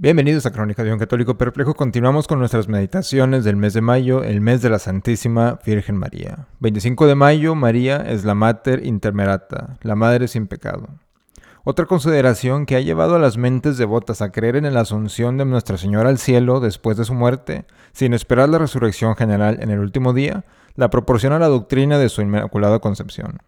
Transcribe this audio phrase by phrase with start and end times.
[0.00, 1.74] Bienvenidos a Crónica de un Católico Perplejo.
[1.74, 6.46] Continuamos con nuestras meditaciones del mes de mayo, el mes de la Santísima Virgen María.
[6.60, 10.86] 25 de mayo, María es la Mater Intermerata, la Madre sin pecado.
[11.64, 15.44] Otra consideración que ha llevado a las mentes devotas a creer en la asunción de
[15.44, 19.80] Nuestra Señora al cielo después de su muerte, sin esperar la resurrección general en el
[19.80, 20.44] último día,
[20.76, 23.38] la proporciona la doctrina de su Inmaculada Concepción.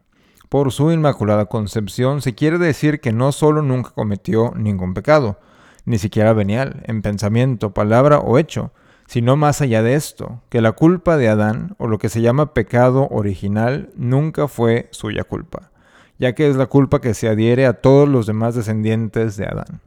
[0.49, 5.39] Por su Inmaculada Concepción se quiere decir que no solo nunca cometió ningún pecado,
[5.85, 8.73] ni siquiera venial, en pensamiento, palabra o hecho,
[9.07, 12.55] sino más allá de esto, que la culpa de Adán, o lo que se llama
[12.55, 15.71] pecado original, nunca fue suya culpa,
[16.19, 19.81] ya que es la culpa que se adhiere a todos los demás descendientes de Adán.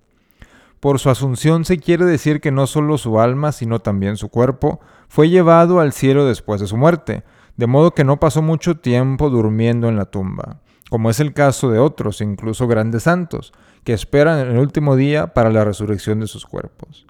[0.81, 4.81] Por su asunción se quiere decir que no solo su alma, sino también su cuerpo,
[5.07, 7.23] fue llevado al cielo después de su muerte,
[7.55, 10.57] de modo que no pasó mucho tiempo durmiendo en la tumba,
[10.93, 13.51] como es el caso de otros, incluso grandes santos,
[13.83, 17.07] que esperan el último día para la resurrección de sus cuerpos.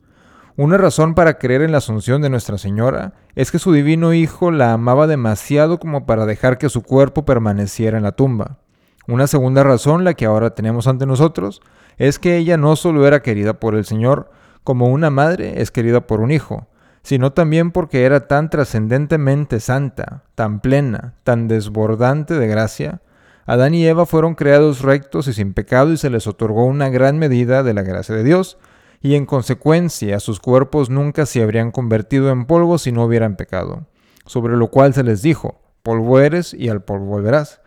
[0.56, 4.52] Una razón para creer en la asunción de Nuestra Señora es que su divino Hijo
[4.52, 8.59] la amaba demasiado como para dejar que su cuerpo permaneciera en la tumba.
[9.06, 11.61] Una segunda razón, la que ahora tenemos ante nosotros,
[11.98, 14.31] es que ella no solo era querida por el Señor,
[14.64, 16.67] como una madre es querida por un hijo,
[17.02, 23.02] sino también porque era tan trascendentemente santa, tan plena, tan desbordante de gracia,
[23.45, 27.19] Adán y Eva fueron creados rectos y sin pecado y se les otorgó una gran
[27.19, 28.58] medida de la gracia de Dios,
[29.02, 33.86] y en consecuencia sus cuerpos nunca se habrían convertido en polvo si no hubieran pecado.
[34.25, 37.59] Sobre lo cual se les dijo, polvo eres y al polvo volverás.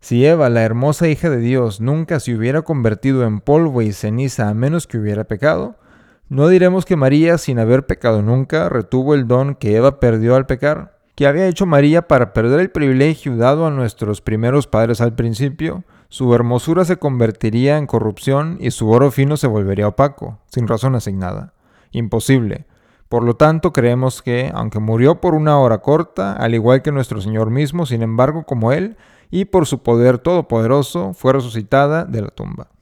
[0.00, 4.50] Si Eva, la hermosa hija de Dios, nunca se hubiera convertido en polvo y ceniza
[4.50, 5.78] a menos que hubiera pecado,
[6.28, 10.44] no diremos que María, sin haber pecado nunca, retuvo el don que Eva perdió al
[10.44, 15.14] pecar que había hecho María para perder el privilegio dado a nuestros primeros padres al
[15.14, 20.66] principio, su hermosura se convertiría en corrupción y su oro fino se volvería opaco, sin
[20.66, 21.52] razón asignada.
[21.92, 22.66] Imposible.
[23.08, 27.20] Por lo tanto, creemos que, aunque murió por una hora corta, al igual que nuestro
[27.20, 28.96] Señor mismo, sin embargo, como Él,
[29.30, 32.68] y por su poder todopoderoso, fue resucitada de la tumba.